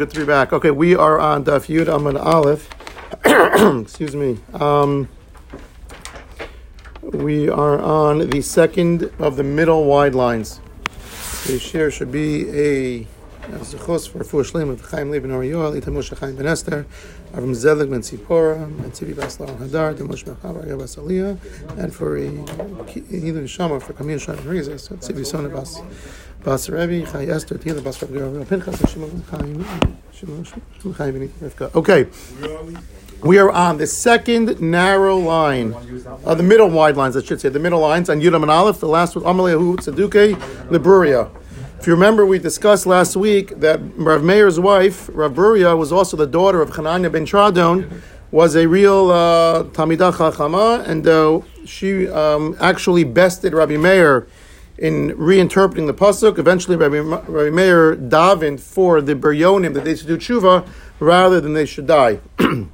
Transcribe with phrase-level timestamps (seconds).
[0.00, 0.50] good to be back.
[0.50, 2.70] Okay, we are on Daf Yud Amad Aleph.
[3.82, 4.38] Excuse me.
[4.54, 5.10] Um,
[7.02, 10.58] we are on the second of the middle wide lines.
[11.46, 13.06] The share should be a
[13.58, 16.86] zechus for Fu Shleim of Chaim Leben Or Yoel, Ita Moshe Chaim Ben Esther,
[17.34, 22.16] Avram Zelig Ben Tzipora, and Tzivi Baslar Hadar, the Moshe Mechavar Yavas Aliyah, and for
[22.16, 25.82] a Hilun Shama for Kamil Shana Rizah, so Tzivi Sona Bas.
[31.74, 32.06] Okay.
[33.22, 35.74] We are on the second narrow line,
[36.24, 38.80] uh, the middle wide lines, I should say, the middle lines on Yudam and Aleph.
[38.80, 40.34] The last was Amalehu Tzeduke
[40.70, 41.30] Liburia.
[41.78, 46.16] If you remember, we discussed last week that Rav Meir's wife, Rav Buria, was also
[46.16, 52.08] the daughter of Hanania ben Teradyon, was a real uh, Tamidah Chachama, and uh, she
[52.08, 54.26] um, actually bested Rabbi Meir
[54.80, 56.38] in reinterpreting the pasuk.
[56.38, 60.66] Eventually, Rabbi, Rabbi Meir davened for the Biryonim that they should do tshuva
[60.98, 62.20] rather than they should die.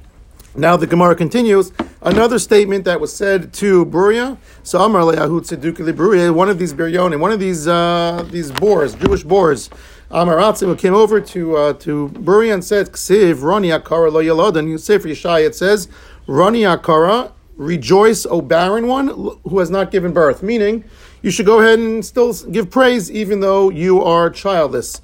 [0.59, 1.71] Now the Gemara continues.
[2.01, 4.39] Another statement that was said to Buria.
[4.63, 8.95] So Amar Le'ahut Tzeduk Buria, one of these Biryonim, one of these uh, these boars,
[8.95, 9.69] Jewish boars,
[10.09, 14.19] Amar Atzim, who came over to uh, to Buria and said, Ksiv Rani Akara Lo
[14.19, 14.57] Yalad.
[14.57, 15.89] And you say for Yeshai, it says,
[16.25, 20.41] Rani Akara, rejoice, O barren one who has not given birth.
[20.41, 20.85] Meaning,
[21.21, 25.01] you should go ahead and still give praise even though you are childless.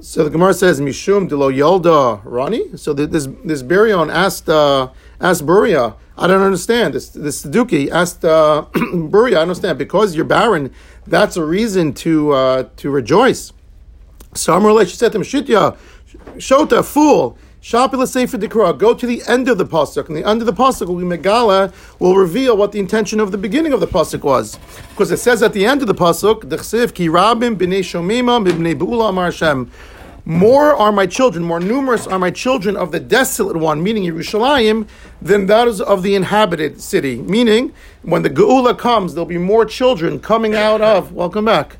[0.00, 2.76] So the Gemara says Mishum Delo Yolda Rani.
[2.76, 6.94] So this this Burion asked uh, asked Buria, I don't understand.
[6.94, 10.72] This this Saduki asked uh, Buria, I understand because you're barren.
[11.06, 13.52] That's a reason to uh, to rejoice.
[14.34, 15.76] So Amrullah, she said to him, Shitya,
[16.36, 17.36] Shota, fool.
[17.60, 20.52] Shapila Sefer Dikra, go to the end of the pasuk, and the end of the
[20.52, 24.22] pasuk will be Megala will reveal what the intention of the beginning of the pasuk
[24.22, 24.56] was,
[24.90, 29.08] because it says at the end of the pasuk, Dechsiv ki rabim b'nei shomima b'nei
[29.08, 29.72] amar Hashem.
[30.24, 34.86] More are my children, more numerous are my children of the desolate one, meaning Yerushalayim,
[35.20, 37.16] than those of the inhabited city.
[37.22, 37.72] Meaning,
[38.02, 41.12] when the Geula comes, there'll be more children coming out of.
[41.12, 41.78] Welcome back.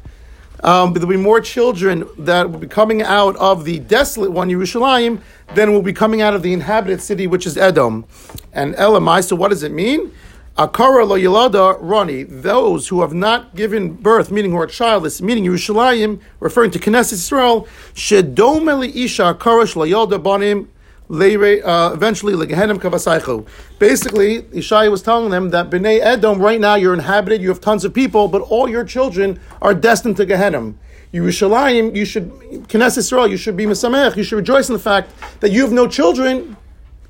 [0.64, 5.20] Um, there'll be more children that will be coming out of the desolate one, Yerushalayim,
[5.54, 8.04] than will be coming out of the inhabited city, which is Edom.
[8.52, 10.12] And Elamai, so what does it mean?
[10.56, 15.44] Akara lo yilada rani, those who have not given birth, meaning who are childless, meaning
[15.44, 20.69] Yerushalayim, referring to Knesset Israel, shedomeli isha akara lo yilada banim,
[21.10, 23.46] uh, eventually legehenim kavasaychu.
[23.78, 27.84] Basically, Ishai was telling them that Bnei Edom, right now you're inhabited, you have tons
[27.84, 30.74] of people, but all your children are destined to Gehenim.
[31.12, 32.30] Yerushalayim, you should,
[32.69, 35.10] Knesset Israel, you should be Mesamech, you should rejoice in the fact
[35.41, 36.56] that you have no children,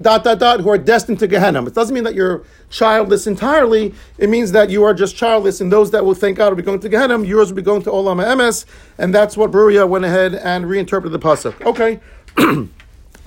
[0.01, 1.67] dot, dot, dot, who are destined to Gehenna.
[1.67, 3.93] It doesn't mean that you're childless entirely.
[4.17, 6.63] It means that you are just childless, and those that will think God will be
[6.63, 8.65] going to Gehenna, yours will be going to Olam Emes,
[8.99, 11.61] and that's what Buria went ahead and reinterpreted the Pasuk.
[11.63, 11.99] Okay.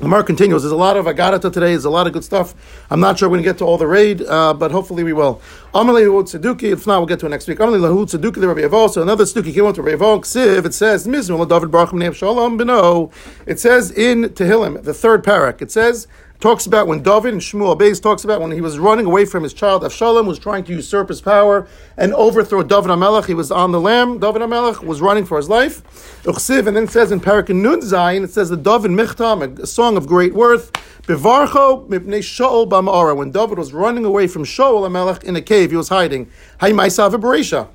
[0.01, 0.63] The mark continues.
[0.63, 1.69] There's a lot of agarata today.
[1.69, 2.55] There's a lot of good stuff.
[2.89, 5.13] I'm not sure we're going to get to all the raid, uh, but hopefully we
[5.13, 5.39] will.
[5.75, 6.71] Amalei Tzeduki.
[6.71, 7.59] If not, we'll get to it next week.
[7.59, 8.89] Amalei Lahu Tzeduki the Rabbi Avol.
[8.89, 10.65] So another Tzeduki came to Rabbi Avol.
[10.65, 13.11] It says Mizmul David Baruch Shalom Beno.
[13.45, 15.61] It says in Tehillim, the third parak.
[15.61, 16.07] It says
[16.41, 19.43] talks about when David and Shmuel Beis talks about when he was running away from
[19.43, 23.27] his child Avshalom, was trying to usurp his power and overthrow David HaMelech.
[23.27, 24.17] He was on the lamb.
[24.17, 25.83] David HaMelech was running for his life.
[26.23, 29.67] Uchsiv, and then it says in Parak Nun Zayin, it says the David Michtam, a
[29.67, 30.73] song of great worth.
[31.03, 33.15] Bevarcho mipnei Shaul b'ma'ara.
[33.15, 36.29] When David was running away from Shaul HaMelech in a cave, he was hiding.
[36.59, 37.67] Hay Beresha.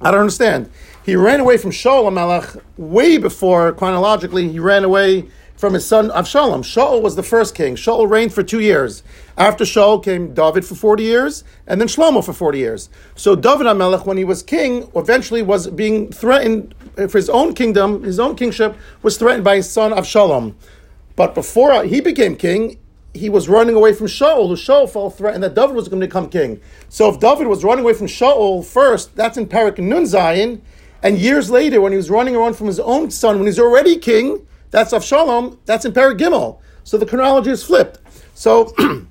[0.00, 0.70] I don't understand.
[1.04, 5.28] He ran away from Shaul HaMelech way before, chronologically, he ran away
[5.58, 6.60] from his son Avshalom.
[6.60, 7.74] Shaul was the first king.
[7.74, 9.02] Shaul reigned for two years.
[9.36, 12.88] After Shaul came David for 40 years, and then Shlomo for 40 years.
[13.16, 18.04] So David HaMelech, when he was king, eventually was being threatened for his own kingdom,
[18.04, 20.54] his own kingship was threatened by his son Avshalom.
[21.16, 22.78] But before he became king,
[23.12, 26.06] he was running away from Shaul, who Shaul felt threatened that David was going to
[26.06, 26.60] become king.
[26.88, 30.62] So if David was running away from Shaul first, that's in Parak Nun Zion,
[31.02, 33.96] and years later, when he was running around from his own son, when he's already
[33.96, 35.58] king, that's Avshalom.
[35.66, 36.58] That's in Parak Gimel.
[36.84, 37.98] So the chronology is flipped.
[38.34, 38.64] So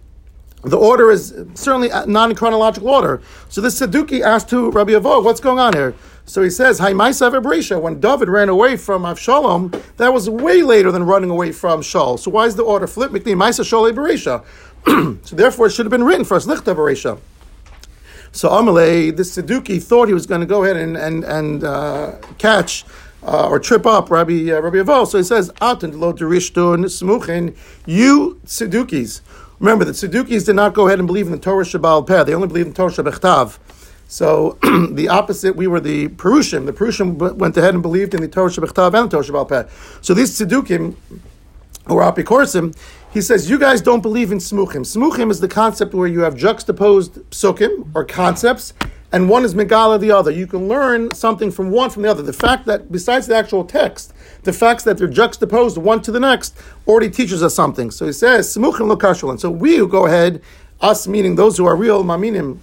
[0.63, 3.21] the order is certainly not in chronological order.
[3.49, 5.93] So this Saduki asked to Rabbi Avog, what's going on here?
[6.25, 10.61] So he says, "Hi Ma'aseh Beresha, when David ran away from Avshalom, that was way
[10.61, 12.19] later than running away from Shaul.
[12.19, 13.13] So why is the order flipped?
[13.13, 14.43] Beresha.
[15.25, 17.19] So therefore it should have been written first, Lichta Beresha.
[18.31, 22.15] So Amalei, this Saduki thought he was going to go ahead and, and, and uh,
[22.37, 22.85] catch
[23.23, 25.07] uh, or trip up Rabbi uh, Rabbi Aval.
[25.07, 27.55] So he says, "Atin lo derishtun smuchin."
[27.85, 29.21] You tzedukis.
[29.59, 32.23] Remember, the tzedukis did not go ahead and believe in the Torah Shabbal Peh.
[32.23, 33.57] They only believed in Torah Shabbachtav.
[34.07, 34.57] So
[34.91, 36.65] the opposite, we were the Perushim.
[36.65, 39.69] The Perushim went ahead and believed in the Torah Shabbachtav and the Torah Shabbal Peh.
[40.01, 40.95] So these tzedukim,
[41.87, 42.75] or apikorsim,
[43.11, 44.81] he says, you guys don't believe in smuchim.
[44.81, 48.73] Smuchim is the concept where you have juxtaposed psukim, or concepts,
[49.11, 50.31] and one is megala the other.
[50.31, 52.21] You can learn something from one from the other.
[52.21, 54.13] The fact that, besides the actual text,
[54.43, 56.57] the facts that they're juxtaposed one to the next
[56.87, 57.91] already teaches us something.
[57.91, 58.51] So he says,
[58.89, 59.39] lokashulan.
[59.39, 60.41] So we who go ahead,
[60.81, 62.59] us meaning those who are real maminim,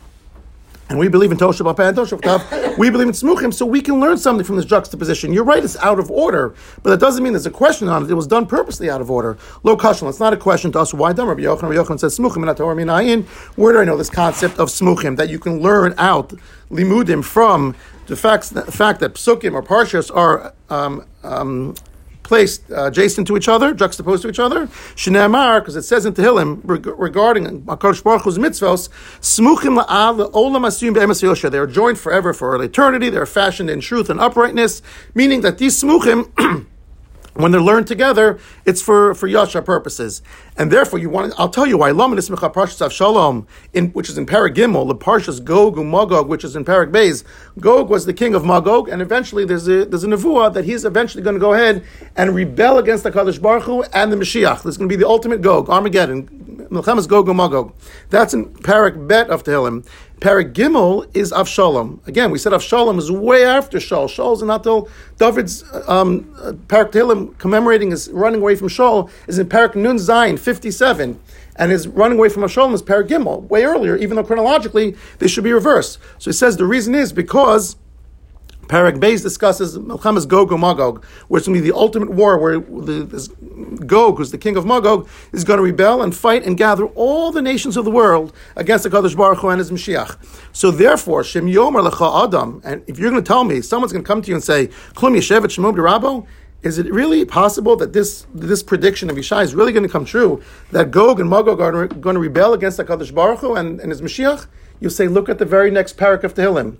[0.88, 4.00] and we believe in Tosha B'Peh and Tosha we believe in Smuchim, so we can
[4.00, 5.32] learn something from this juxtaposition.
[5.32, 8.10] You're right, it's out of order, but that doesn't mean there's a question on it.
[8.10, 9.38] It was done purposely out of order.
[9.62, 11.28] Lo Kashal, it's not a question to us, why done?
[11.28, 13.24] Rabbi Yochanan, Rabbi Yochanan says Smuchim, and Torah Minayin.
[13.56, 16.32] Where do I know this concept of Smuchim, that you can learn out
[16.70, 17.74] Limudim from
[18.06, 21.74] the, facts, the fact that Psukim or Parshas are um, um,
[22.24, 24.66] placed uh, adjacent to each other, juxtaposed to each other.
[24.96, 28.88] Shneamar, because it says in Tehillim regarding Hakadosh Baruch Hu's mitzvos,
[29.20, 31.50] smuchim la'al olam asiyim be'emes yosha.
[31.50, 33.10] They are joined forever for eternity.
[33.10, 34.82] They are fashioned in truth and uprightness,
[35.14, 36.66] meaning that these smuchim.
[37.34, 40.22] when they're learned together, it's for, for yasha purposes.
[40.56, 41.90] And therefore, you want I'll tell you why.
[41.90, 46.44] Laman Ismicha Parshas Shalom, in, which is in Paragimel, the Parshas Gog and Magog, which
[46.44, 47.24] is in Beis.
[47.58, 50.84] Gog was the king of Magog, and eventually there's a, there's a nevuah that he's
[50.84, 51.84] eventually going to go ahead
[52.16, 54.62] and rebel against the Kadosh Baruch Hu and the Mashiach.
[54.62, 56.44] This is going to be the ultimate Gog, Armageddon.
[56.70, 57.72] Milchemas Gog and Magog.
[58.10, 59.86] That's in Parak Bet of Tehillim.
[60.20, 62.06] Parak Gimel is Avshalom.
[62.06, 64.06] Again, we said Avshalom is way after Shaul.
[64.06, 66.24] Shaul is not till David's um,
[66.68, 71.20] Parak Tehillim commemorating his running away from Shaul is in Parak Nun Zayin 57.
[71.56, 75.28] And his running away from Avshalom is Parak Gimel, way earlier, even though chronologically they
[75.28, 75.98] should be reversed.
[76.18, 77.76] So he says the reason is because
[78.66, 83.04] Parak Beis discusses Melchamas Gog and Magog, which to be the ultimate war where the,
[83.04, 83.28] this
[83.86, 87.30] Gog, who's the king of Magog, is going to rebel and fight and gather all
[87.30, 90.16] the nations of the world against the Kadosh Baruch Hu and his Mashiach.
[90.52, 94.04] So therefore, Shem Yomer Lecha Adam, and if you're going to tell me, someone's going
[94.04, 96.26] to come to you and say, Klum Yeshevet Shemom Rabo,
[96.64, 100.06] is it really possible that this this prediction of Yishai is really going to come
[100.06, 100.42] true?
[100.72, 103.90] That Gog and Magog are going to rebel against the Kadosh Baruch Hu and, and
[103.90, 104.46] his Mashiach?
[104.80, 106.78] You say, look at the very next parak of Tehillim.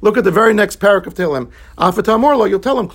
[0.00, 1.50] Look at the very next parak of Tehillim.
[1.76, 2.88] Afatamorlo, you'll tell him,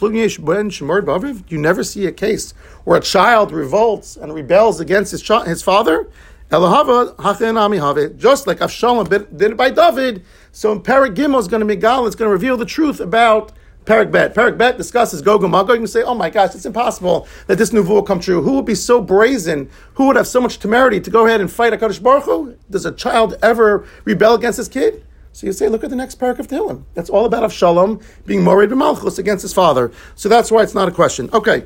[0.45, 2.51] ben You never see a case
[2.83, 6.09] where a child revolts and rebels against his, his father.
[6.49, 10.25] Elahava hachin Just like Avshalom did it by David.
[10.51, 12.99] So in Parak Gimel is going to be Gal, it's going to reveal the truth
[12.99, 13.53] about
[13.85, 14.35] Parak Bet.
[14.35, 15.79] Parak Bet discusses Gog and Magog.
[15.79, 18.41] You say, oh my gosh, it's impossible that this new will come true.
[18.41, 19.69] Who would be so brazen?
[19.95, 22.55] Who would have so much temerity to go ahead and fight HaKadosh Baruch Hu?
[22.69, 25.03] Does a child ever rebel against his kid?
[25.33, 26.83] So you say, look at the next parak of Tehillim.
[26.93, 29.91] That's all about Avshalom being morid b'malchus against his father.
[30.15, 31.29] So that's why it's not a question.
[31.33, 31.65] Okay.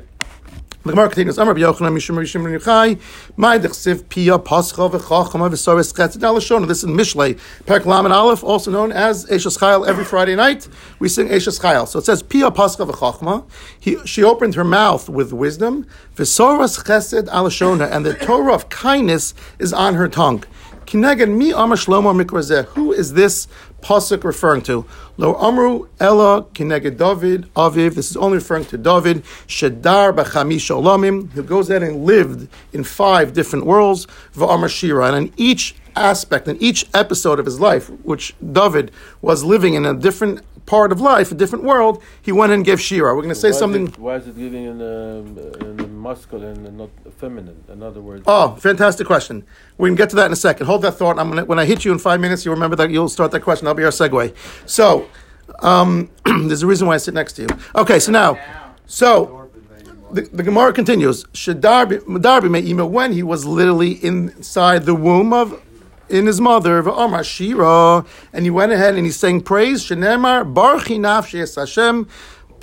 [0.86, 1.36] The Gemara continues.
[1.36, 3.00] Amar b'Yochanan mishum rishim r'Yochai.
[3.36, 6.68] My dechsiv pia pascha v'chachama v'soris chetzed alashon.
[6.68, 9.84] This is Mishlei Parak Lamed Aleph, also known as Eishes Chayil.
[9.84, 10.68] Every Friday night
[11.00, 11.88] we sing Eishes Chayil.
[11.88, 13.44] So it says pia pascha v'chachma.
[14.06, 15.88] She opened her mouth with wisdom.
[16.14, 20.44] V'soris chesed alashona, and the Torah of kindness is on her tongue.
[20.86, 22.64] Kineged mi amar shlomo mikrazeh.
[22.66, 23.48] Who is this
[23.82, 24.86] pasuk referring to?
[25.16, 27.94] Lo amru ella kineged David aviv.
[27.96, 29.24] This is only referring to David.
[29.48, 31.30] Shedar b'chamish olamim.
[31.32, 34.06] Who goes there and lived in five different worlds.
[34.34, 35.12] V'amar shira.
[35.12, 39.84] And in each aspect, in each episode of his life, which David was living in
[39.84, 43.14] a different part of life, a different world, he went and gave Shira.
[43.14, 43.86] We're going to say why something.
[43.88, 45.24] It, why is it living in the,
[45.60, 47.64] in the masculine and not feminine?
[47.68, 48.24] In other words.
[48.26, 49.44] Oh, fantastic question.
[49.78, 50.66] We can get to that in a second.
[50.66, 51.18] Hold that thought.
[51.18, 53.40] I'm gonna, when I hit you in five minutes, you remember that you'll start that
[53.40, 53.64] question.
[53.64, 54.34] That'll be our segue.
[54.66, 55.08] So,
[55.60, 57.48] um, there's a reason why I sit next to you.
[57.74, 58.38] Okay, so now,
[58.86, 59.50] so
[60.12, 61.24] the, the Gemara continues.
[61.24, 65.62] Shadarbi when he was literally inside the womb of
[66.08, 71.56] in his mother, Amar Shira, and he went ahead and he sang praise, Shenemar, Nafshi
[71.56, 72.08] Hashem,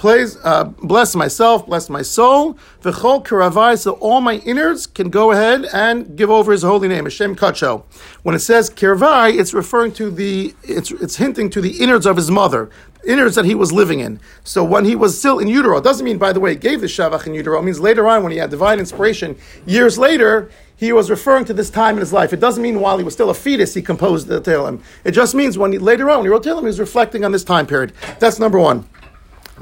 [0.03, 2.55] Uh, bless myself, bless my soul.
[2.81, 7.05] V'chol karavai, so all my innards can go ahead and give over His holy name,
[7.05, 7.83] Hashem Kacho.
[8.23, 12.17] When it says karavai, it's referring to the, it's, it's hinting to the innards of
[12.17, 12.69] his mother,
[13.07, 14.19] innards that he was living in.
[14.43, 16.81] So when he was still in utero, it doesn't mean, by the way, he gave
[16.81, 17.59] the shavach in utero.
[17.59, 21.53] It means later on when he had divine inspiration, years later, he was referring to
[21.53, 22.33] this time in his life.
[22.33, 24.81] It doesn't mean while he was still a fetus he composed the Tehillim.
[25.05, 27.31] It just means when he, later on when he wrote Tehillim, he was reflecting on
[27.31, 27.93] this time period.
[28.19, 28.89] That's number one.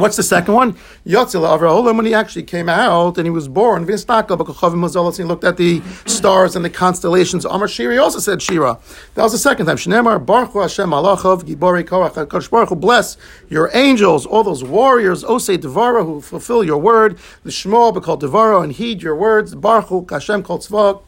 [0.02, 0.74] What's the second one?
[1.06, 5.82] Yotzil Avraholim, when he actually came out and he was born, he looked at the
[6.08, 7.46] stars and the constellations.
[7.46, 8.80] Amar Shiri also said Shira.
[9.14, 9.78] That was the second time.
[9.78, 13.16] Shnemar Baruch Hashem Malachov Gibori Korach Baruch bless
[13.48, 17.20] your angels, all those warriors, Osei Devara, who fulfill your word.
[17.44, 19.54] The Shmo called Devara and heed your words.
[19.54, 20.62] Baruch Hashem called.
[20.62, 21.02] Tzvav.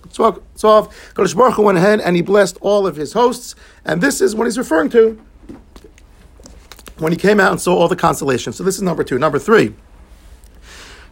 [1.15, 3.55] Kodesh Baruch went ahead and he blessed all of his hosts.
[3.83, 5.19] And this is what he's referring to
[6.97, 8.55] when he came out and saw all the constellations.
[8.57, 9.17] So this is number two.
[9.17, 9.73] Number three.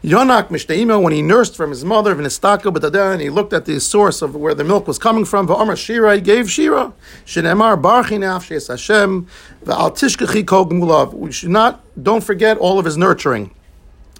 [0.03, 3.79] Yonak Mishteima, when he nursed from his mother, Vinistaka B'Tadeh, and he looked at the
[3.79, 6.91] source of where the milk was coming from, V'Amar Shira, he gave Shira.
[7.23, 9.27] Shenemar Barchi Nafshes Hashem,
[9.63, 11.13] Gmulav.
[11.13, 13.53] We should not, don't forget all of his nurturing.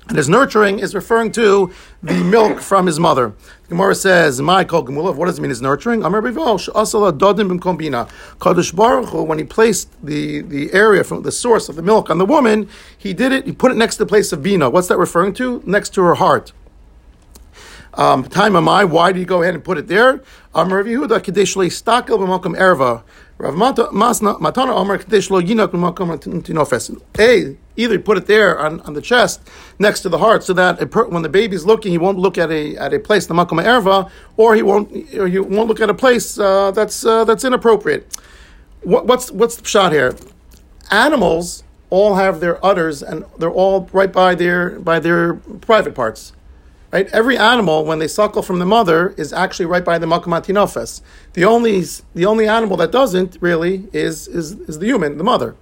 [0.08, 1.72] And his nurturing is referring to
[2.03, 3.34] the milk from his mother.
[3.70, 5.50] Gemara says, "My kol gemulav." What does it mean?
[5.50, 6.03] His nurturing.
[6.03, 8.10] Amar asala dodim b'mkombina.
[8.39, 12.10] Kadosh Baruch Hu, when he placed the the area from the source of the milk
[12.10, 12.67] on the woman,
[12.98, 13.46] he did it.
[13.46, 14.70] He put it next to the place of bina.
[14.70, 15.63] What's that referring to?
[15.65, 16.51] Next to her heart.
[17.93, 20.22] Um, time of my, why did he go ahead and put it there?
[20.55, 23.03] Amar Yehuda kadesh stakel b'makom erva.
[23.41, 25.74] Rav Matana kadesh lo yinak.
[27.17, 29.41] A either put it there on, on the chest
[29.79, 30.79] next to the heart, so that
[31.10, 34.12] when the baby's looking, he won't look at a at a place the makom erva,
[34.38, 38.05] or he won't or he won't look at a place uh, that's uh, that's inappropriate.
[38.83, 40.15] What, what's what's the shot here?
[40.91, 46.33] Animals all have their udders, and they're all right by their by their private parts.
[46.91, 47.07] Right?
[47.13, 51.01] Every animal, when they suckle from the mother, is actually right by the makamat
[51.33, 51.83] The only
[52.13, 55.55] the only animal that doesn't really is is, is the human, the mother.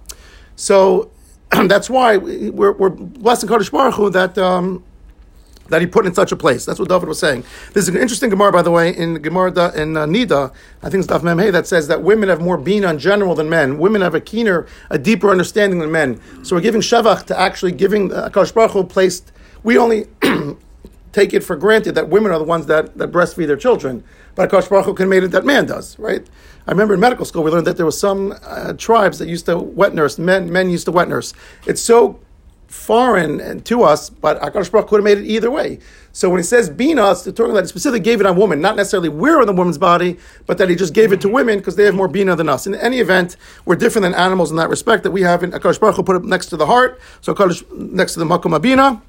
[0.56, 1.10] So
[1.50, 4.84] that's why we're, we're blessing Kodesh Baruch Hu that um,
[5.70, 6.64] that he put in such a place.
[6.64, 7.44] That's what David was saying.
[7.72, 11.12] There's an interesting Gemara, by the way, in Gemara in uh, Nida, I think it's
[11.12, 13.78] Daf Memhei, that says that women have more being in general than men.
[13.78, 16.20] Women have a keener, a deeper understanding than men.
[16.42, 19.30] So we're giving Shevach to actually giving uh, Kodesh Baruch Hu placed.
[19.62, 20.06] We only
[21.12, 24.04] take it for granted that women are the ones that, that breastfeed their children.
[24.34, 26.26] But Akash Baruch Hu can made it that man does, right?
[26.66, 29.46] I remember in medical school we learned that there were some uh, tribes that used
[29.46, 31.32] to wet nurse, men, men used to wet nurse.
[31.66, 32.20] It's so
[32.70, 35.80] foreign and to us, but Akash Baruch could have made it either way.
[36.12, 38.76] So when he says bina, it's talking that he specifically gave it on women, not
[38.76, 41.74] necessarily where in the woman's body, but that he just gave it to women because
[41.74, 42.68] they have more bina than us.
[42.68, 45.80] In any event, we're different than animals in that respect that we have in Akash
[45.80, 49.02] Baruch Hu put it next to the heart, so Akash next to the makom abina.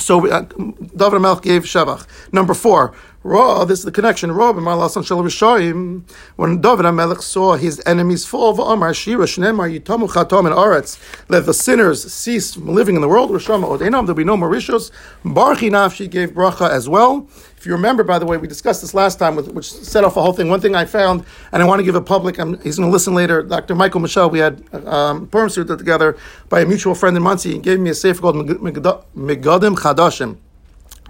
[0.00, 2.06] So uh, David Melch gave Shavach.
[2.32, 4.32] Number four, Ra, this is the connection.
[4.32, 6.08] Ra b'malasan shel Rishayim.
[6.36, 10.98] When David HaMelech saw his enemies fall, v'amar shira shnemar yitamu chatom and aretz.
[11.28, 13.28] Let the sinners cease from living in the world.
[13.28, 14.06] Rishama odenam.
[14.06, 14.90] There'll be no rishos.
[15.22, 17.28] Barchi nafshi gave bracha as well.
[17.60, 20.16] If you remember, by the way, we discussed this last time, with, which set off
[20.16, 20.48] a whole thing.
[20.48, 22.90] One thing I found, and I want to give a public, I'm, he's going to
[22.90, 23.74] listen later, Dr.
[23.74, 26.16] Michael Michelle, we had um, Purim together
[26.48, 27.52] by a mutual friend in Monsey.
[27.52, 30.38] He gave me a sefer called Megadim Chadashim.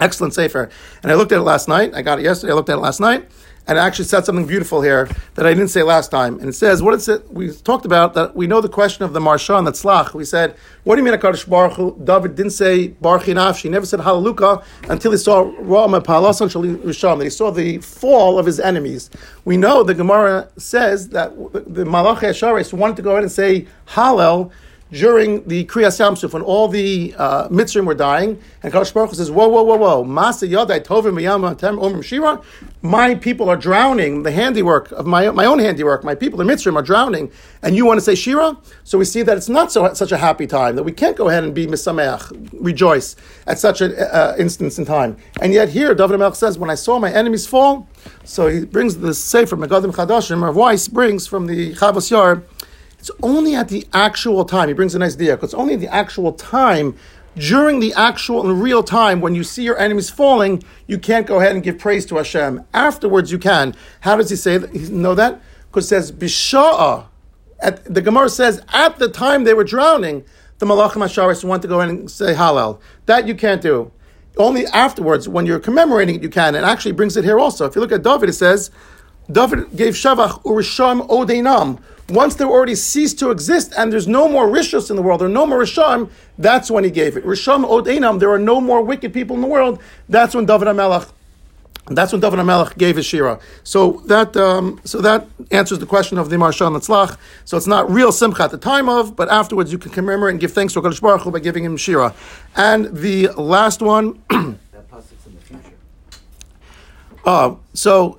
[0.00, 0.68] Excellent sefer.
[1.04, 1.94] And I looked at it last night.
[1.94, 2.52] I got it yesterday.
[2.52, 3.30] I looked at it last night
[3.66, 6.38] and actually said something beautiful here that I didn't say last time.
[6.40, 9.12] And it says, what is it we talked about that we know the question of
[9.12, 10.14] the Marsha and the Tzlach.
[10.14, 11.96] We said, what do you mean HaKadosh Baruch Hu?
[12.02, 13.62] David didn't say Baruch Nafshi.
[13.62, 16.48] He never said Hallelujah until he saw Ra'am Palasan
[16.78, 19.10] Risham, that he saw the fall of his enemies.
[19.44, 23.66] We know the Gemara says that the Malach Yasharis wanted to go ahead and say
[23.88, 24.50] Hallel
[24.92, 29.16] during the Kriyas Yamsuf, when all the uh, Mitzrim were dying, and Kadosh Baruch Hu
[29.16, 30.04] says, "Whoa, whoa, whoa, whoa!
[30.04, 32.40] Masa Yadai Tovim Tem Omrim Shira.
[32.82, 34.22] My people are drowning.
[34.22, 36.02] The handiwork of my my own handiwork.
[36.02, 37.30] My people, the Mitzrim, are drowning,
[37.62, 38.56] and you want to say Shira?
[38.84, 41.28] So we see that it's not so such a happy time that we can't go
[41.28, 43.16] ahead and be misameach, rejoice
[43.46, 45.16] at such an uh, instance in time.
[45.40, 47.88] And yet here, David Melch says, "When I saw my enemies fall,"
[48.24, 50.42] so he brings the Sefer Megadim Chadashim.
[50.42, 52.42] Rav Weiss brings from the Chavos Yair
[53.00, 54.68] it's only at the actual time.
[54.68, 55.42] He brings a nice diak.
[55.42, 56.94] It's only at the actual time,
[57.34, 61.40] during the actual and real time, when you see your enemies falling, you can't go
[61.40, 62.64] ahead and give praise to Hashem.
[62.74, 63.74] Afterwards, you can.
[64.00, 64.70] How does he say that?
[64.70, 67.06] He know that because it says bisha'a.
[67.60, 70.24] At, the Gemara says at the time they were drowning,
[70.58, 72.80] the Malachim Hasharis want to go in and say Hallel.
[73.06, 73.92] That you can't do.
[74.36, 76.54] Only afterwards, when you're commemorating it, you can.
[76.54, 77.64] And actually brings it here also.
[77.64, 78.70] If you look at David, it says,
[79.30, 81.80] David gave Shavach Urisham Odeinam.
[82.10, 85.28] Once they already ceased to exist and there's no more Rishos in the world, there
[85.28, 87.24] are no more Risham, that's when he gave it.
[87.24, 91.10] Risham Odeinam, there are no more wicked people in the world, that's when David HaMelech
[91.90, 93.40] that's when David HaMelech gave his shira.
[93.64, 97.16] So that um, so that answers the question of the Marshan Tzlach.
[97.44, 100.40] So it's not real simcha at the time of, but afterwards you can commemorate and
[100.40, 102.14] give thanks to Hakadosh Baruch Hu by giving him shira.
[102.54, 104.22] And the last one.
[104.28, 105.74] that pasuk's in the future.
[107.24, 108.18] Uh, so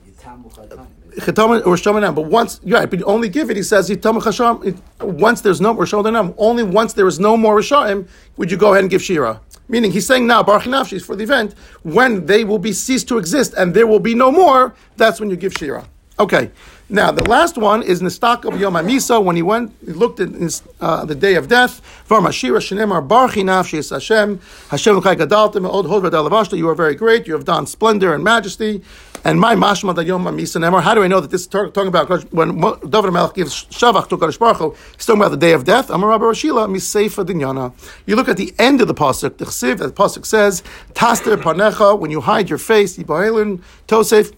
[1.26, 3.58] but once, yeah, but only give it.
[3.58, 8.58] He says, once there's no Rishonim, only once there is no more Rishonim, would you
[8.58, 9.42] go ahead and give Shira?
[9.68, 13.18] Meaning, he's saying now, Baruch Nafshi for the event, when they will be ceased to
[13.18, 15.86] exist and there will be no more, that's when you give Shira.
[16.20, 16.52] Okay.
[16.90, 20.30] Now, the last one is Nistak of Yom HaMisa, when he went, he looked at
[20.30, 21.82] his, uh, the day of death.
[22.10, 24.42] Mashira Shenemar Barchi Nafshi Hashem.
[24.70, 27.28] Hashem Gadaltim Od Hod You are very great.
[27.28, 28.84] You have done splendor and majesty.
[29.24, 30.82] And my mashma da yom misa nemar.
[30.82, 32.60] How do I know that this is talk- talking about when
[32.90, 34.76] David Melech gives shavach to Kadosh Baruch Hu?
[34.96, 35.92] He's talking about the day of death.
[35.92, 37.74] Amar Rabbi Rashila miseifa dinyana.
[38.08, 39.38] You look at the end of the pasuk.
[39.38, 40.64] The chsiv, the pasuk says,
[40.96, 44.34] "Taster panecha." When you hide your face, yibahelin tosef.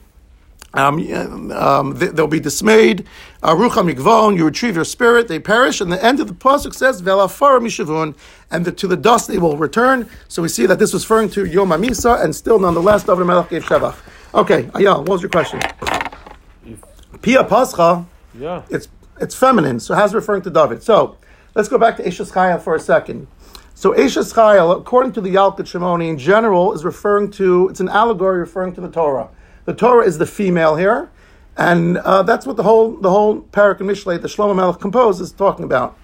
[0.75, 3.06] Um, um, they, will be dismayed.
[3.44, 5.80] Rucham yigvon, you retrieve your spirit, they perish.
[5.82, 8.16] And the end of the pasuk says, "Velafara mishavun,"
[8.50, 10.10] and the, to the dust they will return.
[10.28, 13.50] So we see that this was referring to Yom Hamisa, and still nonetheless, David Melech
[13.50, 13.96] gave Shavach.
[14.36, 15.60] Okay, Ayal, what was your question?
[17.22, 18.06] Pia Pascha,
[18.38, 18.63] Yeah.
[18.70, 18.88] it's
[19.22, 20.82] it's feminine, so how's it referring to David?
[20.82, 21.18] So
[21.54, 23.28] let's go back to Eshes Chayil for a second.
[23.75, 27.90] So Eshes Chayil, according to the Yalkut Shimoni, in general, is referring to it's an
[27.90, 29.30] allegory referring to the Torah.
[29.66, 31.12] The Torah is the female here,
[31.56, 35.22] and uh, that's what the whole the whole Parak and Mishlei, the Shlomo Melech composed,
[35.22, 35.96] is talking about.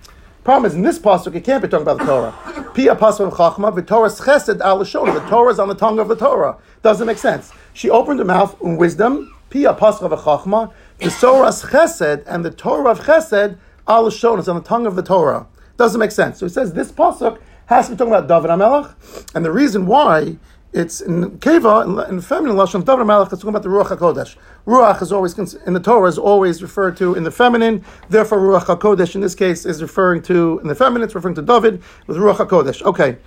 [0.49, 2.71] Problem is, in this pasuk, it can't be talking about the Torah.
[2.73, 4.79] Pia pasuk chachma, v'torah's chesed al.
[4.79, 6.57] The Torah is on the tongue of the Torah.
[6.81, 7.51] Doesn't make sense.
[7.75, 9.31] She opened her mouth in wisdom.
[9.51, 14.63] Pia pasuk chachma, the Torah's chesed and the Torah of chesed al is on the
[14.63, 15.45] tongue of the Torah.
[15.77, 16.39] Doesn't make sense.
[16.39, 19.85] So he says this pasuk has to be talking about David Hamelach, and the reason
[19.85, 20.37] why
[20.71, 24.35] it's in Keva, in, in feminine Lashon, David Malach is talking about the Ruach HaKodesh.
[24.67, 28.65] Ruach is always, in the Torah, is always referred to in the feminine, therefore Ruach
[28.65, 32.17] HaKodesh in this case is referring to, in the feminine, it's referring to David with
[32.17, 32.83] Ruach HaKodesh.
[32.83, 33.17] Okay.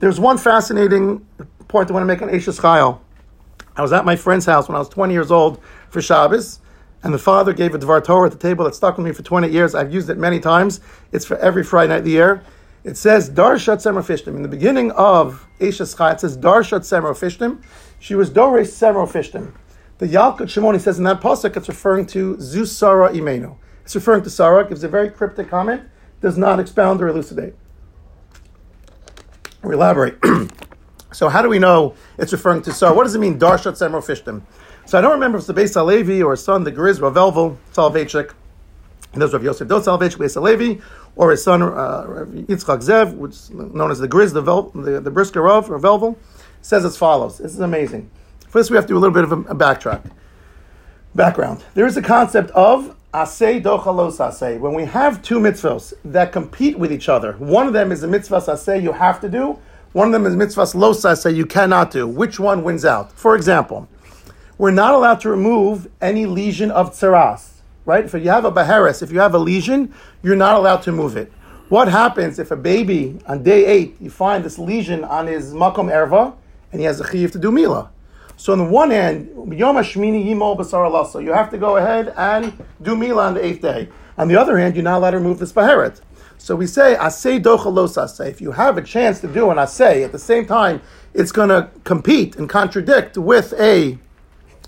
[0.00, 1.26] There's one fascinating
[1.68, 3.00] point I want to make on Ashes Chayil.
[3.76, 5.60] I was at my friend's house when I was 20 years old
[5.90, 6.60] for Shabbos,
[7.04, 9.22] and the father gave a Dvar Torah at the table that stuck with me for
[9.22, 9.74] 20 years.
[9.74, 10.80] I've used it many times.
[11.12, 12.42] It's for every Friday night of the year.
[12.84, 14.36] It says Darshat Semer Fishtim.
[14.36, 17.62] In the beginning of Eshes it says Darshat Semer Fishtim.
[17.98, 19.52] She was Dore Semer Fishtim.
[19.98, 23.56] The Yalkut Shimoni says in that pasuk it's referring to Zeus Sarah Imenu.
[23.82, 24.68] It's referring to Sarah.
[24.68, 25.82] Gives a very cryptic comment.
[26.20, 27.54] Does not expound or elucidate
[29.62, 30.18] or elaborate.
[31.12, 32.94] so how do we know it's referring to Sarah?
[32.94, 34.42] What does it mean Darshat Semer Fishtim?
[34.86, 37.56] So I don't remember if it's the Beis Halevi or his son, the Grizz Ravelvo
[37.72, 38.32] Soloveitchik.
[39.18, 40.82] And those of Yosef Dov Soloveitchik, Beis
[41.16, 45.00] or his son uh, Yitzchak Zev, which is known as the Grizz, the, Vel, the,
[45.00, 46.16] the Brisker of, or Velvel,
[46.62, 47.38] says as follows.
[47.38, 48.08] This is amazing.
[48.46, 50.08] First, we have to do a little bit of a, a backtrack.
[51.16, 51.64] Background.
[51.74, 54.60] There is a concept of asay dochalos asay.
[54.60, 58.06] When we have two mitzvahs that compete with each other, one of them is a
[58.06, 59.58] mitzvah asay you have to do,
[59.94, 62.06] one of them is mitzvahs los asay you cannot do.
[62.06, 63.10] Which one wins out?
[63.10, 63.88] For example,
[64.58, 67.57] we're not allowed to remove any lesion of tsaras
[67.88, 68.04] right?
[68.04, 71.16] If you have a baharis, if you have a lesion, you're not allowed to move
[71.16, 71.32] it.
[71.70, 75.90] What happens if a baby on day eight you find this lesion on his makom
[75.90, 76.34] erva
[76.70, 77.90] and he has a chiyuv to do mila?
[78.36, 82.12] So on the one hand, yom hashmini yimol basar So you have to go ahead
[82.16, 83.88] and do mila on the eighth day.
[84.18, 86.02] On the other hand, you're not allowed to remove this baharit.
[86.36, 88.28] So we say asay dochalos asay.
[88.28, 90.82] If you have a chance to do an asay at the same time,
[91.14, 93.98] it's going to compete and contradict with a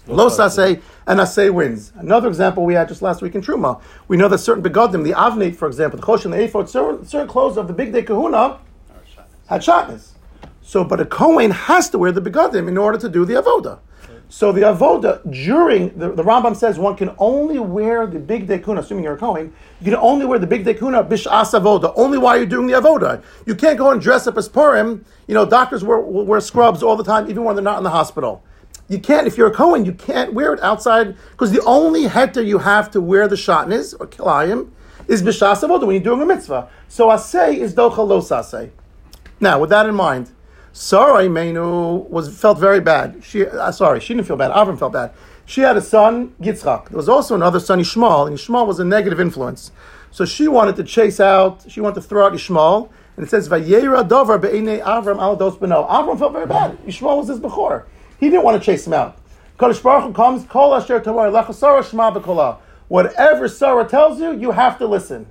[0.07, 1.93] Los Asay and Asay wins.
[1.97, 3.83] Another example we had just last week in Truma.
[4.07, 7.05] We know that certain begodim, the Avnate, for example, the Chosh and the Ephod, certain,
[7.05, 8.61] certain clothes of the Bigdei Kehuna
[9.49, 10.11] had shatnez.
[10.63, 13.81] So, but a Kohen has to wear the begodim in order to do the avoda.
[14.29, 18.79] So the avoda during the, the Rambam says one can only wear the bigdei kehuna,
[18.79, 22.37] assuming you're a Kohen, you can only wear the bigdei kehuna bishas avoda, only while
[22.37, 23.21] you're doing the avoda.
[23.47, 25.05] You can't go and dress up as Purim.
[25.27, 27.91] You know, doctors wear, wear scrubs all the time, even when they're not in the
[27.91, 28.45] hospital.
[28.91, 32.45] You can't, if you're a Kohen, you can't wear it outside because the only heter
[32.45, 34.71] you have to wear the shatnez or kilayim
[35.07, 36.69] is b'shas avodah when you're doing a mitzvah.
[36.89, 38.71] So asay is docha los asay.
[39.39, 40.33] Now, with that in mind,
[40.73, 43.23] Sarah Imenu was felt very bad.
[43.23, 44.51] She, uh, sorry, she didn't feel bad.
[44.51, 45.13] Avram felt bad.
[45.47, 46.89] She had a son, Yitzchak.
[46.89, 49.71] There was also another son, Ishmael, and Ishmael was a negative influence.
[50.11, 53.49] So she wanted to chase out, she wanted to throw out Ishmael, and it says,
[53.49, 55.57] Vayera dover be'ene Avram al dos.
[55.59, 56.77] Avram felt very bad.
[56.87, 57.85] Ishmael was his bechor.
[58.21, 59.17] He didn't want to chase him out.
[59.59, 61.31] Kadosh Baruch Hu comes, Kol Asher Tamar
[61.83, 62.59] Shema.
[62.89, 65.27] Whatever Sarah tells you, you have to listen.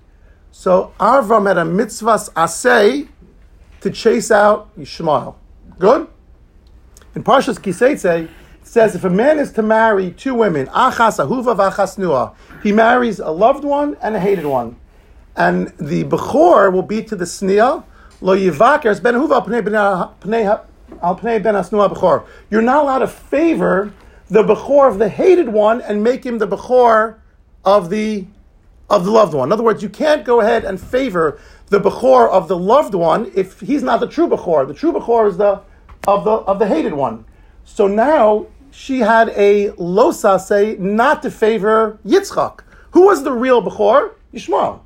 [0.51, 3.07] So Avram had a mitzvahs asay
[3.81, 5.35] to chase out Yishmael.
[5.77, 6.07] Good?
[7.15, 8.29] In Parshas Kiseitze, it
[8.63, 13.19] says if a man is to marry two women, achas ahuva v'achas nua, he marries
[13.19, 14.75] a loved one and a hated one.
[15.35, 17.83] And the Bechor will be to the Sneah,
[18.21, 20.63] lo yivaker, ben ahuva
[21.01, 22.25] al pnei ben asnua bechor.
[22.49, 23.93] You're not allowed to favor
[24.29, 27.15] the bechor of the hated one and make him the bechor
[27.65, 28.25] of the
[28.89, 29.49] of the loved one.
[29.49, 33.31] In other words, you can't go ahead and favor the bechor of the loved one
[33.35, 34.67] if he's not the true bechor.
[34.67, 35.61] The true bechor is the
[36.07, 37.25] of the of the hated one.
[37.65, 42.61] So now she had a losa say not to favor Yitzchak.
[42.91, 44.13] Who was the real bechor?
[44.33, 44.81] Yishmael.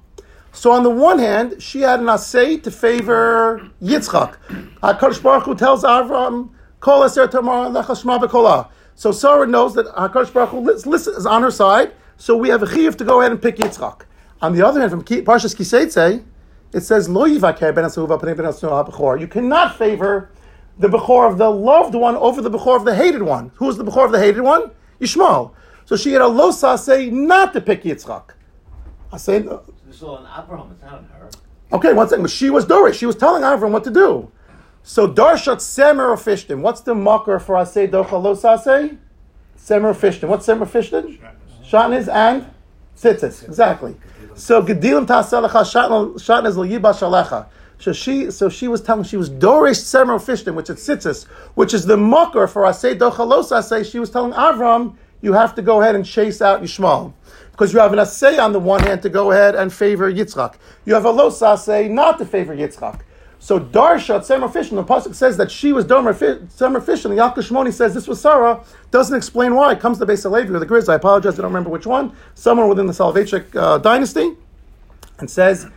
[0.53, 4.37] So on the one hand, she had an assay to favor Yitzchak.
[4.81, 8.69] HaKadosh Baruch Hu tells Avram, Kol Eser Tamar Lechashma B'Kolah.
[8.95, 11.93] So Sarah knows that Hakadosh Baruch Hu is on her side.
[12.17, 14.01] So we have a chiyuv to go ahead and pick Yitzchak.
[14.43, 16.23] On the other hand, from Parshas Kiseitze,
[16.71, 17.89] it says Lo yivaker ben
[18.35, 19.19] ben.
[19.19, 20.29] You cannot favor
[20.77, 23.51] the bechor of the loved one over the bechor of the hated one.
[23.55, 24.71] Who is the bechor of the hated one?
[25.01, 25.53] Yishmael.
[25.85, 28.31] So she had a lo say not to pick Yitzchak.
[29.11, 29.45] I say,
[30.01, 31.29] All on Abraham, it's not on her.
[31.73, 32.29] okay, one second.
[32.29, 32.95] She was Dorish.
[32.95, 34.31] She was telling Avram what to do.
[34.81, 36.61] So Darshat Semer Fishtim.
[36.61, 38.97] What's the mocker for Asay Docha Lo Saseh?
[39.57, 40.27] Semer Fishtim.
[40.27, 41.17] What's Semer Fishtim?
[41.63, 42.45] Shatnez and
[42.97, 43.45] Tzitzis.
[43.45, 43.95] Exactly.
[44.35, 47.47] So Gedilim Taselecha Shatnez L'yiba Shalecha.
[47.79, 51.25] So she, so she was telling, she was Dorish Semer Fishtim, which is Tzitzis,
[51.55, 53.89] which is the mocker for Asay Docha Lo Saseh.
[53.89, 57.13] She was telling Avram, you have to go ahead and chase out Yishmael.
[57.53, 60.55] Because you have an assay on the one hand to go ahead and favor Yitzchak.
[60.85, 63.01] You have a lo say not to favor Yitzchak.
[63.37, 67.11] So Darshat Semer Fishim, the pasuk says that she was Domer Fi- Semer Fishim.
[67.11, 68.63] And Yalkut Shimoni says this was Sarah.
[68.89, 69.73] Doesn't explain why.
[69.73, 70.89] It comes to Beis Halevi or the Grizz.
[70.89, 71.33] I apologize.
[71.33, 72.15] I don't remember which one.
[72.33, 74.31] Someone within the Soloveitchik uh, dynasty.
[75.19, 75.67] And says,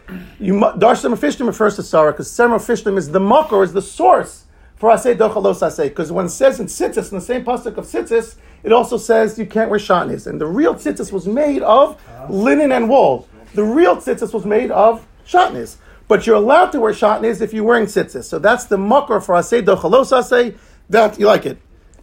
[0.40, 3.74] you mu- Darsh Semer Fishtim refers to Sarah because Semer Fishtim is the makor, is
[3.74, 4.45] the source
[4.76, 5.88] for Asay Docha Lo Saseh.
[5.88, 9.38] Because when it says in Tzitzis, in the same pasuk of Tzitzis, it also says
[9.38, 10.26] you can't wear shatnez.
[10.26, 13.28] And the real Tzitzis was made of linen and wool.
[13.54, 15.76] The real Tzitzis was made of shatnez.
[16.08, 18.24] But you're allowed to wear shatnez if you're wearing tzitzis.
[18.24, 20.56] So that's the makor for Asay Docha Lo Saseh.
[20.88, 21.58] That, you like it.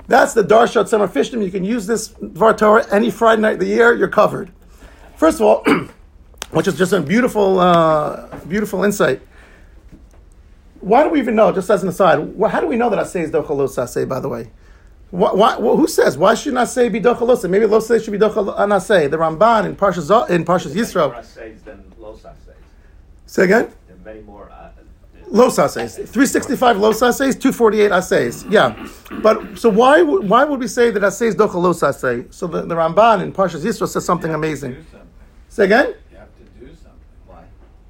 [0.08, 1.44] That's the Darshat Semer Fishtim.
[1.44, 3.94] You can use this Dvar Torah any Friday night of the year.
[3.96, 4.52] You're covered.
[5.16, 5.64] First of all,
[6.52, 9.22] which is just a beautiful, uh, beautiful insight.
[10.84, 11.52] Why do we even know?
[11.52, 12.18] Just as an aside,
[12.50, 14.08] how do we know that I say is dochalos asay?
[14.08, 14.52] By the way,
[15.12, 17.48] why, why, who says why should not say be dochalos?
[17.50, 19.10] Maybe losay should be dochalosay.
[19.10, 21.08] The Ramban in Parshas in Parshas Yisro.
[21.08, 22.26] More assays than los.
[23.26, 23.72] Say again.
[23.88, 24.50] There are many more.
[24.52, 24.70] Uh,
[25.30, 28.44] Los assays, three sixty five los assays, two forty eight assays.
[28.50, 28.76] Yeah,
[29.24, 32.32] but so why would- why would we say that assays dochalos asay?
[32.32, 34.86] So the, the Ramban in Parshas Yisro says something amazing.
[35.50, 35.96] Say again.
[36.12, 36.92] You have to do something.
[37.26, 37.44] why?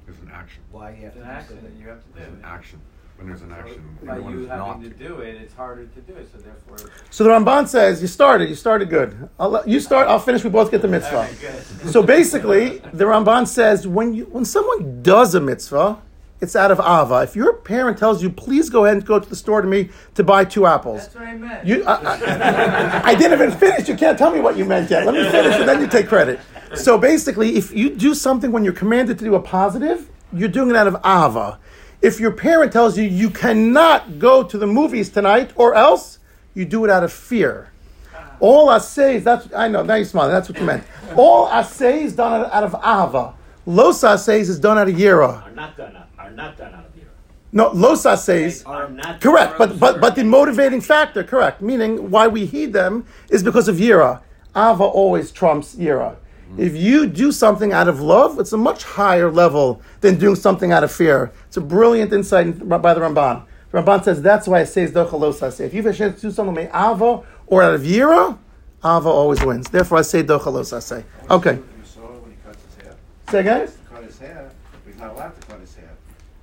[0.06, 0.62] There's an action.
[0.70, 1.64] Why you have It's to an do action something?
[1.74, 2.18] that you have to do.
[2.18, 2.80] There's an action.
[3.16, 4.82] When there's an action, By you who's not.
[4.82, 6.28] to do it, it's harder to do it.
[6.32, 9.28] So therefore, So the Ramban says you started, you started good.
[9.38, 10.42] I'll let, you start, I'll finish.
[10.42, 11.18] We both get the mitzvah.
[11.20, 11.90] Okay, good.
[11.92, 15.98] So basically, the Ramban says when you when someone does a mitzvah,
[16.40, 17.22] it's out of ava.
[17.22, 19.90] If your parent tells you, please go ahead and go to the store to me
[20.16, 21.64] to buy two apples, that's what I meant.
[21.64, 23.88] you, I, I, I didn't even finish.
[23.88, 25.06] You can't tell me what you meant yet.
[25.06, 26.40] Let me finish, and then you take credit.
[26.74, 30.70] So basically, if you do something when you're commanded to do a positive, you're doing
[30.70, 31.60] it out of ava.
[32.04, 36.18] If your parent tells you you cannot go to the movies tonight, or else,
[36.52, 37.72] you do it out of fear.
[38.14, 38.36] Ah.
[38.40, 40.84] All I say is that's I know, now you're smiling, that's what you meant.
[41.16, 43.32] All assays done out, out of ahava.
[43.64, 45.44] Los assays is done out of yira.
[45.44, 45.96] Are not done.
[46.18, 47.08] Are not done out of here.
[47.52, 49.20] No, los not.
[49.22, 53.66] correct, but, but, but the motivating factor, correct, meaning why we heed them is because
[53.66, 54.20] of yira.
[54.54, 56.16] Ava always trumps yira.
[56.56, 60.70] If you do something out of love, it's a much higher level than doing something
[60.70, 61.32] out of fear.
[61.48, 63.44] It's a brilliant insight by the Ramban.
[63.72, 65.60] The Ramban says that's why it says dochalos.
[65.60, 68.38] If you have a chance to do something may ava or out of yira,
[68.84, 69.68] ava always wins.
[69.68, 71.02] Therefore, I say dochalos asay.
[71.28, 72.96] Okay, You saw when he cuts his hair.
[73.30, 73.68] say again.
[73.92, 74.50] Cut his hair,
[74.84, 75.90] but he's not allowed to cut his hair.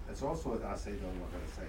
[0.08, 1.14] That's also what I say, don't
[1.56, 1.64] say.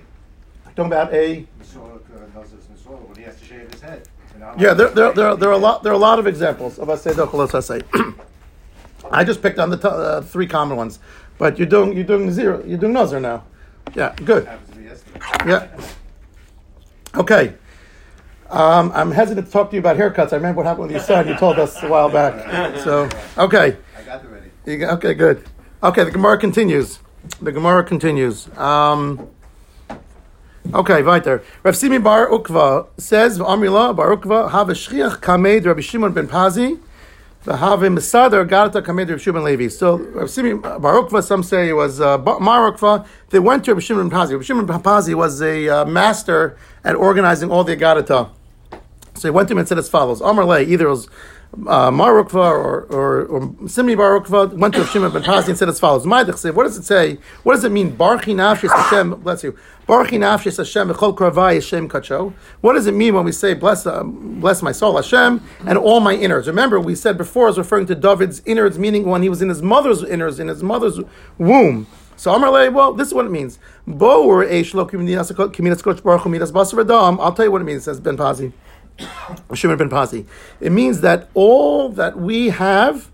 [0.75, 4.09] Talking about a uh, knows this Misora when he has to shave his head.
[4.59, 5.85] Yeah, there, there, there, there are a lot.
[5.85, 7.83] There are a lot of examples of asay dochalos asay.
[9.13, 10.99] I just picked on the t- uh, three common ones,
[11.39, 12.63] but you're doing you're doing zero.
[12.65, 13.45] You're doing nazar now.
[13.95, 14.49] Yeah, good.
[15.47, 15.69] Yeah.
[17.15, 17.55] Okay.
[18.53, 20.33] Um, I'm hesitant to talk to you about haircuts.
[20.33, 21.27] I remember what happened with your son.
[21.27, 22.79] You told us a while back.
[22.81, 23.79] So, okay.
[23.97, 24.51] I got it ready.
[24.67, 25.45] You okay, good.
[25.83, 26.99] Okay, the Gemara continues.
[27.41, 28.49] The Gemara continues.
[28.59, 29.29] Um,
[30.75, 31.43] okay, weiter.
[31.63, 36.29] Rav Simi Bar Ukva says, Amrila Bar Ukva, have a shchiach kamed Rabbi Shimon ben
[36.29, 36.79] Pazi,
[37.45, 39.69] the have Mesader Garata kamed Rabbi Shimon Levi.
[39.69, 43.73] So, Rav Simi Bar some say it was uh, Bar Mar Ukva, they went to
[43.73, 44.33] Rabbi Shimon Pazi.
[44.33, 48.31] Rabbi Shimon Pazi was a uh, master at organizing all the Agadata.
[49.15, 51.09] So he went to him and said as follows: Amar Le, either it was
[51.55, 55.79] uh, Marukva or or, or Simni Barukva went to Shimon ben Pazi and said as
[55.79, 57.19] follows: what does it say?
[57.43, 57.97] What does it mean?
[57.97, 59.57] Barchi nafshis Hashem, bless you.
[59.87, 62.33] Barchi nafshis Hashem echol kravai Hashem kacho.
[62.63, 66.01] What does it mean when we say bless uh, bless my soul Hashem and all
[66.01, 66.47] my innards?
[66.47, 69.61] Remember, we said before, I referring to David's innards, meaning when he was in his
[69.61, 71.01] mother's innards, in his mother's
[71.37, 71.87] womb.
[72.17, 73.59] So Amar Le, well, this is what it means.
[73.89, 73.99] I'll
[77.33, 77.85] tell you what it means.
[77.85, 78.53] Says Ben Pazi.
[79.55, 80.27] Shimon ben Pazi.
[80.61, 83.11] It means that all that we have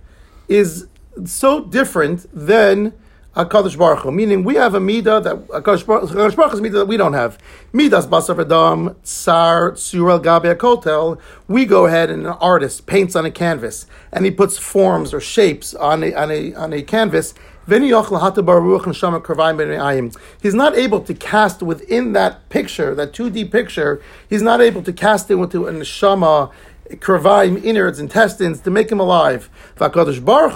[0.48, 0.86] is
[1.24, 2.92] so different than
[3.36, 4.10] Hakadosh Baruch Hu.
[4.10, 7.38] Meaning, we have a midah that Hakadosh Baruch Baruch Hu's midah that we don't have.
[7.72, 11.20] Midas basar adam tsar surel gabe kotel.
[11.46, 15.20] We go ahead and an artist paints on a canvas and he puts forms or
[15.20, 17.34] shapes on a on a on a canvas.
[17.68, 17.82] He's
[20.54, 24.00] not able to cast within that picture, that 2D picture,
[24.30, 26.50] he's not able to cast it into a neshama,
[26.88, 29.50] kravayim, innards, intestines, to make him alive.
[29.76, 30.52] Baruch Hu Baruch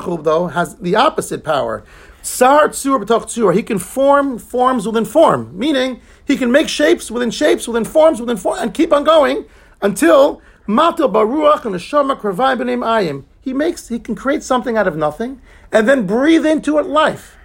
[0.00, 1.84] Hu, though, has the opposite power.
[2.22, 8.20] He can form forms within form, meaning he can make shapes within shapes, within forms,
[8.20, 9.44] within form, and keep on going
[9.82, 13.24] until Mata Baruach and Neshama Kravayim B'nei Ayim.
[13.46, 17.36] He makes, he can create something out of nothing and then breathe into it life.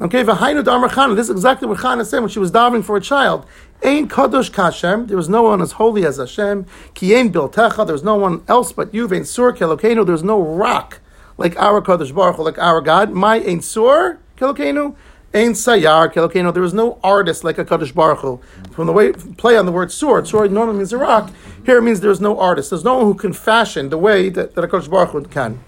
[0.00, 1.16] Okay, v'hainu damar.
[1.16, 3.44] This is exactly what Chana said when she was davening for a child.
[3.82, 5.08] Ain kadosh kashem.
[5.08, 6.66] There was no one as holy as Hashem.
[6.94, 7.84] Ki ain biltecha.
[7.84, 9.08] There was no one else but you.
[9.08, 10.06] Vein sur kelokenu.
[10.06, 11.00] There was no rock
[11.36, 13.10] like our kadosh baruch like our God.
[13.10, 14.94] My ain sur kelokenu.
[15.34, 16.52] Ain sayar kelokenu.
[16.52, 18.40] There was no artist like a kadosh baruch Hu.
[18.70, 20.28] From the way play on the word sword.
[20.28, 21.30] Sword normally means a rock.
[21.64, 22.70] Here it means there's no artist.
[22.70, 25.60] There's no one who can fashion the way that, that a kadosh baruch Hu can.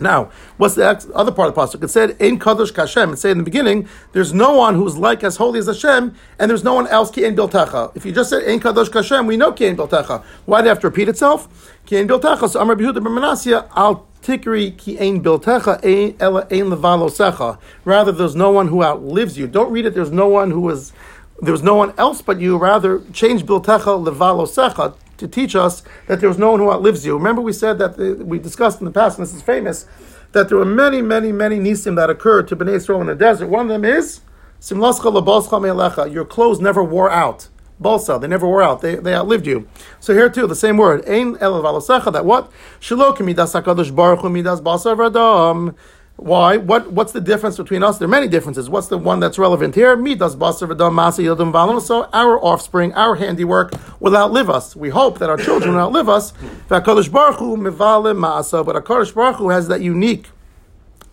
[0.00, 1.84] Now, what's the other part of the pasuk?
[1.84, 5.24] It said in kadosh kashem." It said in the beginning, "There's no one who's like
[5.24, 8.42] as holy as Hashem, and there's no one else ki biltecha." If you just said
[8.44, 10.22] in kadosh kashem," we know ki biltecha.
[10.44, 11.48] Why do you have to repeat itself?
[11.86, 12.48] Ki biltecha.
[12.48, 17.58] So Amar Behuda ben Menasya al tikri ki ein biltecha ein ela ein levalo secha.
[17.84, 19.46] Rather, there's no one who outlives you.
[19.46, 19.94] Don't read it.
[19.94, 20.92] There's no one who is.
[21.40, 22.56] There was no one else but you.
[22.56, 27.04] Rather, change biltecha levalo secha to teach us that there was no one who outlives
[27.04, 27.14] you.
[27.14, 29.86] Remember, we said that the, we discussed in the past, and this is famous,
[30.32, 33.48] that there were many, many, many nisim that occurred to Bnei Israel in the desert.
[33.48, 34.20] One of them is
[34.60, 36.12] simlascha lebalscha me'alecha.
[36.12, 37.48] Your clothes never wore out.
[37.80, 38.80] Balsa, they never wore out.
[38.80, 39.68] They, they outlived you.
[40.00, 41.08] So here too, the same word.
[41.08, 41.62] Ein el.
[41.62, 42.50] That what?
[42.80, 45.76] Shelo midas hakadosh baruch hu midas balsa v'adam.
[46.18, 46.56] Why?
[46.56, 46.90] What?
[46.92, 47.98] What's the difference between us?
[47.98, 48.68] There are many differences.
[48.68, 49.94] What's the one that's relevant here?
[49.94, 51.80] Midas basar v'dam masa yildim valam.
[51.80, 54.74] So our offspring, our handiwork, will outlive us.
[54.74, 56.32] We hope that our children will outlive us.
[56.68, 58.66] V'akadosh baruch hu masa.
[58.66, 60.26] But Hakadosh baruch hu has that unique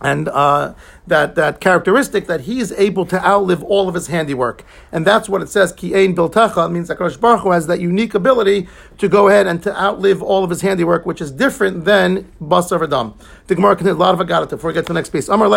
[0.01, 0.73] and uh,
[1.07, 5.29] that that characteristic that he is able to outlive all of his handiwork, and that's
[5.29, 5.71] what it says.
[5.71, 9.47] Ki ein biltecha means that Hakadosh Baruch Hu has that unique ability to go ahead
[9.47, 13.15] and to outlive all of his handiwork, which is different than basar v'dam.
[13.47, 15.29] The Gemara can a lot of agata before we get to the next piece.
[15.29, 15.47] Amar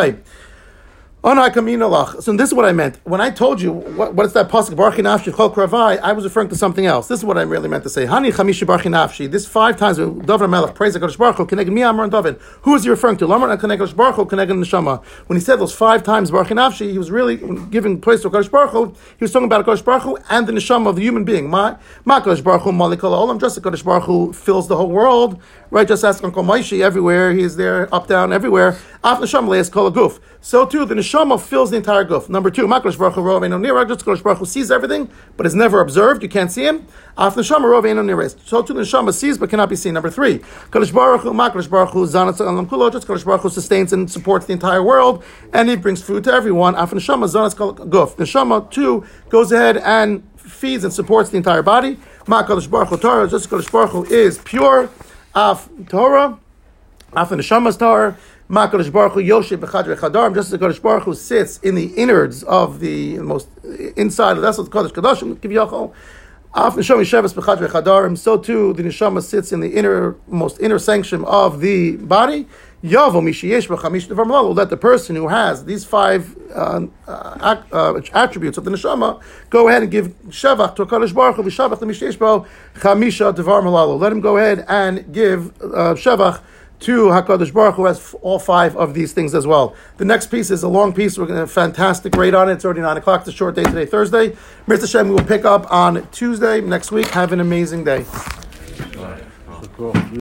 [1.25, 2.21] Oh, lei.
[2.21, 3.01] So this is what I meant.
[3.03, 6.23] When I told you what, what is that pasuk Baruch Nafshi Chol Kravai, I was
[6.23, 7.09] referring to something else.
[7.09, 8.07] This is what I really meant to say.
[8.07, 9.29] Hani Chamishi Baruch Nafshi.
[9.29, 12.39] This five times David Melech praise Hakadosh Baruch Hu Keneged Mi Amar David.
[12.63, 13.27] Who is he referring to?
[13.27, 15.05] Lamar and Keneged Baruch Hu Keneged Neshama.
[15.27, 18.49] When he said those five times Baruch Nafshi, he was really giving praise to Hakadosh
[18.53, 18.95] Baruch Hu.
[19.19, 21.51] He was talking about Hakadosh Baruch Hu and the Neshama of the human being.
[21.51, 23.41] Ma Ma Hakadosh Baruch Hu Malikol Olam.
[23.41, 25.43] Just Hakadosh Baruch Hu fills the whole world.
[25.71, 25.89] Right?
[25.89, 27.33] Just ask Uncle Maishi everywhere.
[27.33, 28.79] He is there, up down everywhere.
[29.05, 30.19] Af Neshama Leis Kol Guf.
[30.41, 32.29] So too the Neshama fills the entire guf.
[32.29, 36.23] Number two, Maklish Baruch Rov Eino Nirag, just Baruch sees everything, but is never observed.
[36.23, 36.87] You can't see him.
[37.17, 38.37] Af Neshama Rov Eino Nirag.
[38.45, 39.95] So too the Neshama sees, but cannot be seen.
[39.95, 43.93] Number three, Kodesh Baruch Hu Maklish Baruch Hu Zanat Alam Kulo, just Baruch Hu sustains
[43.93, 46.75] and supports the entire world, and he brings food to everyone.
[46.75, 47.55] Af Neshama Zanat
[47.89, 48.17] Guf.
[48.17, 51.99] Neshama too goes ahead and feeds and supports the entire body.
[52.27, 54.91] Ma Kodesh Baruch Hu Torah, just Kodesh Baruch Hu is pure.
[55.35, 56.39] Af Torah.
[57.13, 58.17] Af Neshama's Torah.
[58.49, 62.43] Makadosh Baruch Hu Yoshe Bechadre Chadarim, just as Kadosh Baruch Hu sits in the innards
[62.45, 63.47] of the most
[63.95, 64.39] inside.
[64.39, 65.93] Of that's what Kadosh Kadoshim Kiviyachol.
[66.55, 68.17] Af Neshama Sheves Bechadre Chadarim.
[68.17, 72.49] So too, the Neshama sits in the inner, most inner sanctum of the body.
[72.83, 74.25] Yavo Mishiyesh B'Chamish Devar.
[74.55, 79.69] Let the person who has these five uh, uh, uh, attributes of the Neshama go
[79.69, 83.61] ahead and give Shevach to Kadosh Baruch Hu V'Shavach L'Mishiyesh Bo Chamisha Devar.
[83.99, 86.41] Let him go ahead and give uh, Shevach
[86.81, 89.75] to Hakadosh Baruch Hu has all five of these things as well.
[89.97, 91.19] The next piece is a long piece.
[91.19, 92.53] We're going to have a fantastic rate on it.
[92.55, 93.21] It's already nine o'clock.
[93.21, 94.31] It's a short day today, Thursday.
[94.67, 94.81] Mr.
[94.83, 97.07] Hashem, we will pick up on Tuesday next week.
[97.09, 98.05] Have an amazing day.